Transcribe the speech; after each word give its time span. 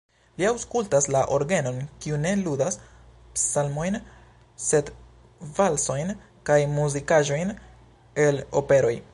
Li 0.41 0.45
aŭskultas 0.51 1.07
la 1.15 1.19
orgenon, 1.33 1.75
kiu 2.05 2.17
ne 2.23 2.31
ludas 2.39 2.79
psalmojn, 3.35 3.99
sed 4.71 4.91
valsojn 5.61 6.13
kaj 6.51 6.59
muzikaĵojn 6.79 7.57
el 8.27 8.45
operoj. 8.65 8.97